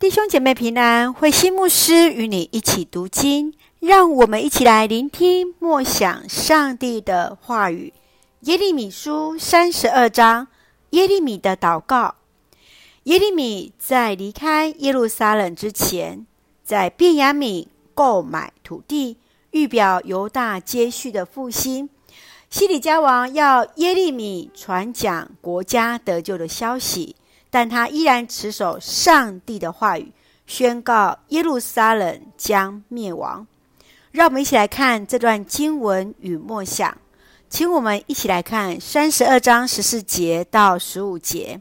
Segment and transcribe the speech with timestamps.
[0.00, 7.92] 弟兄姐妹平安，慧心牧师与你一起读经，让我们一起来聆听默想上帝的话语。
[8.40, 10.48] 耶利米书三十二章，
[10.92, 12.14] 耶利米的祷告。
[13.02, 16.26] 耶利米在离开耶路撒冷之前，
[16.64, 19.18] 在便雅悯购买土地，
[19.50, 21.90] 预表犹大接续的复兴。
[22.48, 27.16] 西里家王要耶利米传讲国家得救的消息。
[27.50, 30.12] 但他依然持守上帝的话语，
[30.46, 33.46] 宣告耶路撒冷将灭亡。
[34.12, 36.96] 让我们一起来看这段经文与默想，
[37.48, 41.60] 请我们一起来看三十二章十四节到十五节。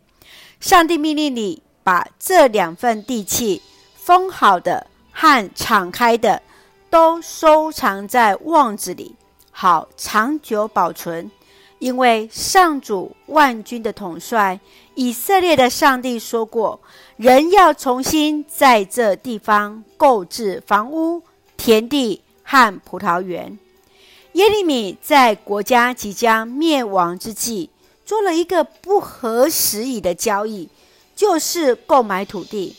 [0.60, 3.62] 上帝命令你把这两份地契，
[3.96, 6.42] 封好的和敞开的，
[6.90, 9.16] 都收藏在瓮子里，
[9.52, 11.30] 好长久保存。
[11.80, 14.60] 因为上主万军的统帅
[14.96, 16.80] 以色列的上帝说过，
[17.16, 21.24] 人要重新在这地方购置房屋、
[21.56, 23.58] 田地和葡萄园。
[24.34, 27.70] 耶利米在国家即将灭亡之际，
[28.06, 30.68] 做了一个不合时宜的交易，
[31.16, 32.76] 就是购买土地。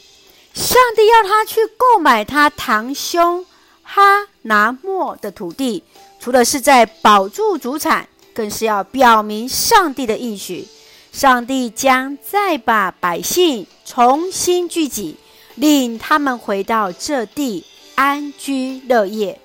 [0.52, 3.46] 上帝要他去购买他堂兄
[3.82, 5.82] 哈拿末的土地，
[6.18, 8.06] 除了是在保住祖产。
[8.32, 10.66] 更是要表明上帝的应许，
[11.12, 15.16] 上帝将再把百姓重新聚集，
[15.54, 17.64] 令他们回到这地
[17.94, 19.40] 安居乐业。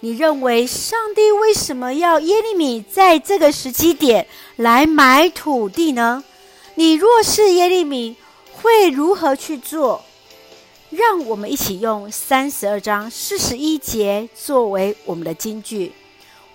[0.00, 6.22] 你认为上帝为什么要耶利米在这个时机点来买土地呢？
[6.76, 8.14] 你若是耶利米，
[8.52, 10.04] 会如何去做？
[10.90, 15.92] 让我们一起用三十二章四十一节作为我们的金句。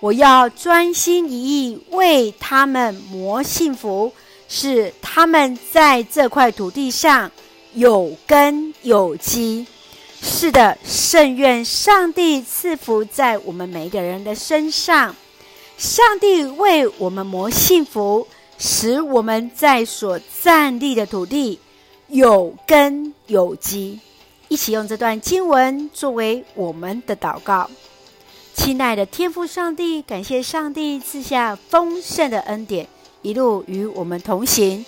[0.03, 4.11] 我要专心一意为他们谋幸福，
[4.49, 7.31] 使他们在这块土地上
[7.73, 9.65] 有根有基。
[10.21, 15.15] 是的，甚愿上帝赐福在我们每一个人的身上。
[15.77, 18.27] 上帝为我们谋幸福，
[18.57, 21.57] 使我们在所站立的土地
[22.09, 24.01] 有根有基。
[24.49, 27.69] 一起用这段经文作为我们的祷告。
[28.55, 32.87] 亲爱的天父上帝，感谢上帝赐下丰盛的恩典，
[33.21, 34.85] 一路与我们同行。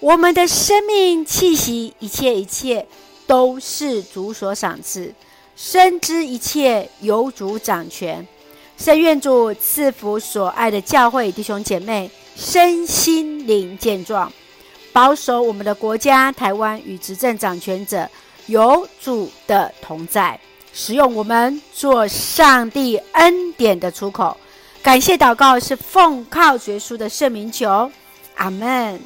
[0.00, 2.86] 我们的生命气息，一切一切
[3.26, 5.12] 都是主所赏赐，
[5.56, 8.26] 深知一切由主掌权。
[8.78, 14.32] 圣愿主赐福所爱的教会弟兄姐妹，身心灵健壮，
[14.92, 18.08] 保守我们的国家台湾与执政掌权者
[18.46, 20.38] 有主的同在。
[20.80, 24.36] 使用我们做上帝恩典的出口，
[24.80, 27.90] 感谢祷告是奉靠耶稣的圣名求，
[28.36, 29.00] 阿门。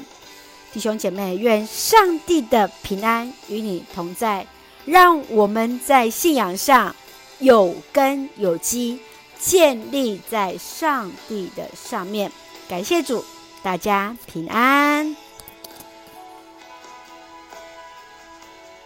[0.71, 4.47] 弟兄姐妹，愿上帝的平安与你同在，
[4.85, 6.95] 让我们在信仰上
[7.39, 9.01] 有根有基，
[9.39, 12.31] 建立在上帝的上面。
[12.69, 13.25] 感谢主，
[13.63, 15.17] 大家平安。